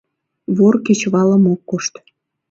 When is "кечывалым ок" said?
0.85-1.61